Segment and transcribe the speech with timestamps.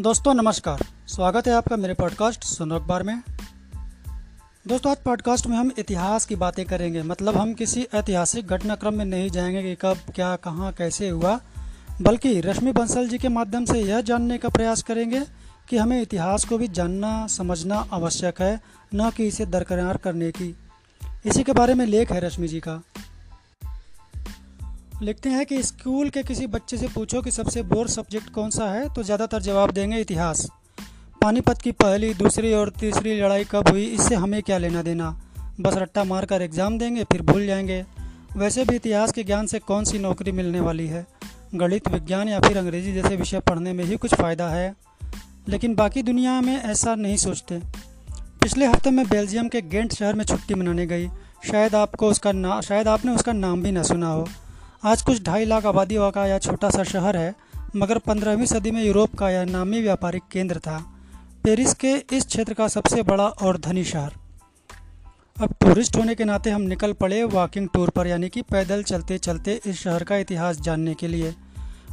[0.00, 3.22] दोस्तों, नमस्कार। स्वागत है आपका मेरे पॉडकास्ट सुनो अखबार में।
[4.68, 9.04] दोस्तों, आज पॉडकास्ट में हम इतिहास की बातें करेंगे। मतलब हम किसी ऐतिहासिक घटनाक्रम में
[9.04, 11.40] नहीं जाएँगे कि कब, क्या, कहाँ, कैसे हुआ।
[12.02, 15.20] बल्कि रश्मि बंसल जी के माध्यम से यह जानने का प्रयास करेंगे
[15.68, 18.60] कि हमें इतिहास को भी जानना, समझना आवश्यक है,
[18.94, 20.56] न कि इसे दरकरार करने की।
[21.26, 22.82] इसी के बारे में लेख है रश्मि जी का।
[25.02, 28.70] लिखते हैं कि स्कूल के किसी बच्चे से पूछो कि सबसे बोर सब्जेक्ट कौन सा
[28.72, 30.50] है तो ज़्यादातर जवाब देंगे इतिहास।
[31.22, 35.20] पानीपत की पहली, दूसरी और तीसरी लड़ाई कब हुई, इससे हमें क्या लेना देना?
[35.60, 37.84] बस रट्टा मार कर एग्ज़ाम देंगे, फिर भूल जाएँगे।
[38.36, 41.06] वैसे भी इतिहास के ज्ञान से कौन सी नौकरी मिलने वाली है?
[41.54, 44.74] गणित, विज्ञान या फिर अंग्रेज़ी जैसे विषय पढ़ने में ही कुछ फ़ायदा है।
[45.48, 47.60] लेकिन बाकी दुनिया में ऐसा नहीं सोचते।
[48.42, 51.08] पिछले हफ़्ते में बेल्जियम के गेंट शहर में छुट्टी मनाने गई।
[51.50, 54.28] शायद आपको उसका ना, शायद आपने उसका नाम भी ना सुना हो।
[54.82, 57.34] आज कुछ ढाई लाख आबादी का यह छोटा सा शहर है,
[57.76, 60.78] मगर पंद्रहवीं सदी में यूरोप का यह नामी व्यापारिक केंद्र था।
[61.44, 64.12] पेरिस के इस क्षेत्र का सबसे बड़ा और धनी शहर।
[65.42, 69.18] अब टूरिस्ट होने के नाते हम निकल पड़े वॉकिंग टूर पर, यानी कि पैदल चलते
[69.18, 71.34] चलते इस शहर का इतिहास जानने के लिए।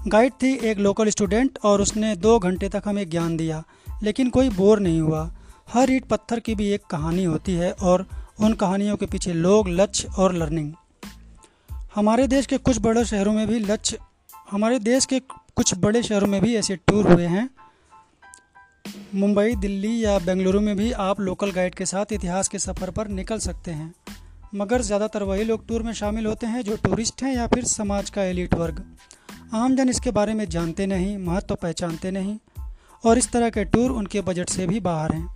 [0.08, 3.64] गाइड थी एक लोकल स्टूडेंट और उसने दो घंटे तक हमें ज्ञान दिया,
[4.04, 5.30] लेकिन कोई बोर नहीं हुआ।
[5.74, 8.08] हर ईट पत्थर की भी एक कहानी होती है और
[8.40, 10.74] उन कहानियों के पीछे लोग, लक्ष्य और लर्निंग
[11.98, 13.98] हमारे देश के कुछ बड़े शहरों में भी लक्ष्य,
[14.52, 17.50] हमारे देश के कुछ बड़े शहरों में भी ऐसे टूर हुए हैं।
[19.16, 23.08] मुंबई, दिल्ली या बेंगलुरु में भी आप लोकल गाइड के साथ इतिहास के सफ़र पर
[23.08, 23.94] निकल सकते हैं।
[24.56, 28.10] मगर ज़्यादातर वही लोग टूर में शामिल होते हैं जो टूरिस्ट हैं या फिर समाज
[28.10, 28.84] का एलिट वर्ग।
[29.54, 32.38] आम जन इसके बारे में जानते नहीं, महत्व तो पहचानते नहीं,
[33.06, 35.28] और इस तरह के टूर उनके बजट से भी बाहर हैं।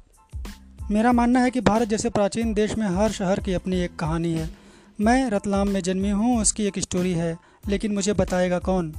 [0.91, 4.33] मेरा मानना है कि भारत जैसे प्राचीन देश में हर शहर की अपनी एक कहानी
[4.33, 4.60] है।
[5.02, 7.38] मैं रतलाम में जन्मी हूँ, उसकी एक स्टोरी है,
[7.69, 8.94] लेकिन मुझे बताएगा कौन?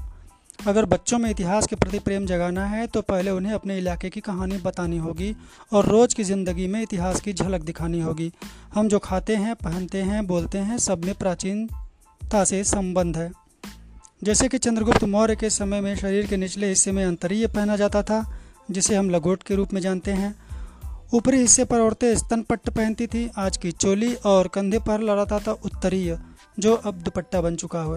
[0.66, 4.20] अगर बच्चों में इतिहास के प्रति प्रेम जगाना है तो पहले उन्हें अपने इलाके की
[4.20, 5.36] कहानी बतानी होगी
[5.72, 8.32] और रोज़ की ज़िंदगी में इतिहास की झलक दिखानी होगी।
[8.74, 13.32] हम जो खाते हैं, पहनते हैं, बोलते हैं, सब में प्राचीनता से संबंध है।
[14.22, 18.02] जैसे कि चंद्रगुप्त मौर्य के समय में शरीर के निचले हिस्से में अंतरीय पहना जाता
[18.02, 18.24] था,
[18.70, 20.34] जिसे हम लगोट के रूप में जानते हैं।
[21.14, 25.38] ऊपरी हिस्से पर औरतें स्तन पट्ट पहनती थी, आज की चोली और कंधे पर लड़ाता
[25.38, 26.18] था उत्तरीय,
[26.58, 27.96] जो अब दुपट्टा बन चुका है।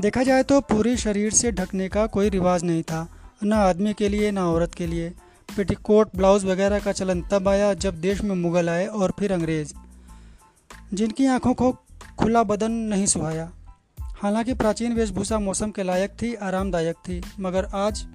[0.00, 3.08] देखा जाए तो पूरी शरीर से ढकने का कोई रिवाज नहीं था,
[3.44, 5.10] न आदमी के लिए, न औरत के लिए।
[5.56, 9.74] पेटीकोट, ब्लाउज वगैरह का चलन तब आया जब देश में मुगल आए और फिर अंग्रेज़।
[10.94, 11.72] जिनकी आँखों को
[12.18, 13.52] खुला बदन नहीं सुहाया।
[14.00, 18.06] हालाँकि प्राचीन वेशभूषा मौसम के लायक थी, आरामदायक थी, मगर आज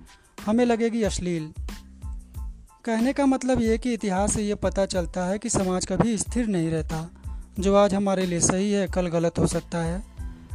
[0.46, 1.65] हमें लगेगी अश्लील।
[2.86, 6.48] कहने का मतलब ये कि इतिहास से ये पता चलता है कि समाज कभी स्थिर
[6.48, 7.10] नहीं रहता,
[7.60, 10.04] जो आज हमारे लिए सही है, कल गलत हो सकता है।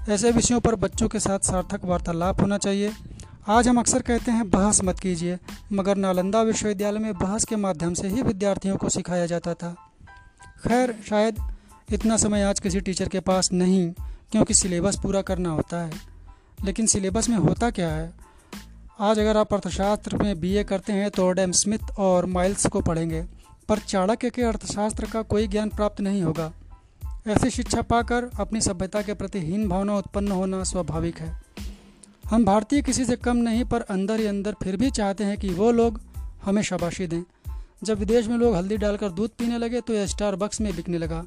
[0.08, 2.92] ऐसे विषयों पर बच्चों के साथ सार्थक वार्तालाप होना चाहिए।
[3.48, 5.38] आज हम अक्सर कहते हैं, बहस मत कीजिए,
[5.72, 9.76] मगर नालंदा विश्वविद्यालय में बहस के माध्यम से ही विद्यार्थियों को सिखाया जाता था।
[10.68, 11.38] खैर, शायद
[11.92, 13.92] इतना समय आज किसी टीचर के पास नहीं,
[14.32, 15.92] क्योंकि सिलेबस पूरा करना होता है।
[16.64, 18.29] लेकिन सिलेबस में होता क्या है?
[19.00, 23.22] आज अगर आप अर्थशास्त्र में बीए करते हैं तो एडम स्मिथ और माइल्स को पढ़ेंगे,
[23.68, 26.52] पर चाणक्य के अर्थशास्त्र का कोई ज्ञान प्राप्त नहीं होगा।
[27.28, 31.42] ऐसी शिक्षा पाकर अपनी सभ्यता के प्रति हीन भावना उत्पन्न होना स्वाभाविक है।
[32.30, 35.48] हम भारतीय किसी से कम नहीं, पर अंदर ही अंदर फिर भी चाहते हैं कि
[35.48, 36.00] वो लोग
[36.44, 37.22] हमें शाबाशी दें।
[37.82, 40.98] जब विदेश में लोग हल्दी डालकर दूध पीने लगे तो यह स्टार बक्स में बिकने
[40.98, 41.24] लगा।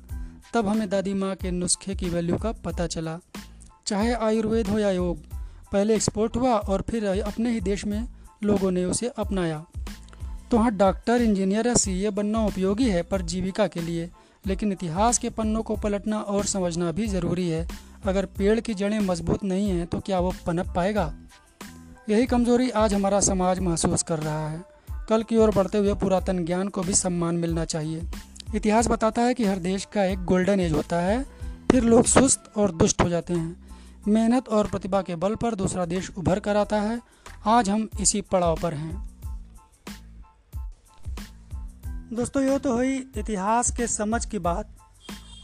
[0.54, 3.20] तब हमें दादी माँ के नुस्खे की वैल्यू का पता चला।
[3.86, 5.33] चाहे आयुर्वेद हो या योग
[5.74, 8.08] पहले एक्सपोर्ट हुआ और फिर अपने ही देश में
[8.44, 9.66] लोगों ने उसे अपनाया।
[10.52, 14.10] तो हाँ डॉक्टर इंजीनियर या सी बनना उपयोगी है पर जीविका के लिए।
[14.48, 17.68] लेकिन इतिहास के पन्नों को पलटना और समझना भी ज़रूरी है।
[18.06, 21.14] अगर पेड़ की जड़ें मज़बूत नहीं हैं तो क्या वो पनप पाएगा?
[22.10, 24.64] यही कमज़ोरी आज हमारा समाज महसूस कर रहा है।
[25.10, 28.02] कल की ओर बढ़ते हुए पुरातन ज्ञान को भी सम्मान मिलना चाहिए।
[28.56, 31.26] इतिहास बताता है कि हर देश का एक गोल्डन एज होता है।
[31.72, 33.73] फिर लोग सुस्त और दुष्ट हो जाते हैं।
[34.08, 37.02] मेहनत और प्रतिभा के बल पर दूसरा देश उभर कर आता है।
[37.46, 39.10] आज हम इसी पड़ाव पर हैं।
[42.14, 44.78] दोस्तों, ये तो हुई इतिहास के समझ की बात।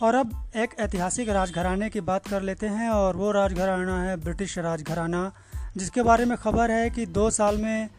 [0.03, 4.57] और अब एक ऐतिहासिक राजघराने की बात कर लेते हैं। और वो राजघराना है ब्रिटिश
[4.57, 5.31] राजघराना,
[5.77, 7.89] जिसके बारे में खबर है कि दो साल में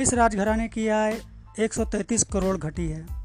[0.00, 1.20] इस राजघराने की आय
[1.58, 3.21] 133 करोड़ घटी है।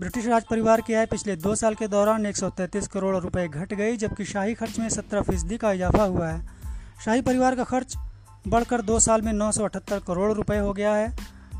[0.00, 3.96] ब्रिटिश राज परिवार की आय पिछले दो साल के दौरान 133 करोड़ रुपए घट गई,
[3.96, 6.46] जबकि शाही खर्च में 17 फ़ीसदी का इजाफा हुआ है।
[7.04, 7.94] शाही परिवार का खर्च
[8.48, 11.16] बढ़कर दो साल में नौ सौ अठहत्तर करोड़ रुपए हो गया है।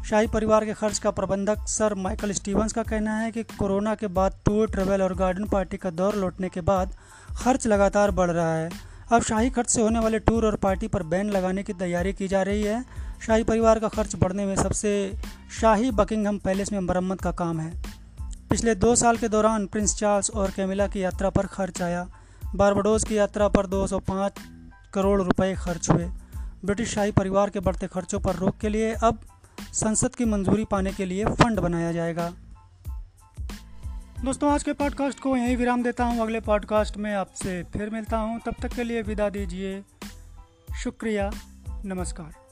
[0.09, 4.07] शाही परिवार के खर्च का प्रबंधक सर माइकल स्टीवंस का कहना है कि कोरोना के
[4.07, 6.97] बाद टूर ट्रेवल और गार्डन पार्टी का दौर लौटने के बाद
[7.37, 8.71] खर्च लगातार बढ़ रहा है।
[9.13, 12.29] अब शाही खर्च से होने वाले टूर और पार्टी पर बैन लगाने की तैयारी की
[12.29, 12.85] जा रही है।
[13.27, 15.15] शाही परिवार का खर्च बढ़ने में सबसे
[15.61, 17.84] शाही बकिंगहम पैलेस में मरम्मत का काम है।
[18.51, 22.09] पिछले दो साल के दौरान प्रिंस चार्ल्स और कैमिला की यात्रा पर खर्च आया।
[22.55, 24.39] बारबडोज की यात्रा पर 205
[24.95, 26.05] करोड़ रुपए खर्च हुए।
[26.65, 29.19] ब्रिटिश शाही परिवार के बढ़ते खर्चों पर रोक के लिए अब
[29.73, 32.33] संसद की मंजूरी पाने के लिए फंड बनाया जाएगा।
[34.25, 38.17] दोस्तों, आज के पॉडकास्ट को यहीं विराम देता हूँ। अगले पॉडकास्ट में आपसे फिर मिलता
[38.17, 39.85] हूँ। तब तक के लिए विदा दीजिए।
[40.85, 41.31] शुक्रिया।
[41.85, 42.44] नमस्कार।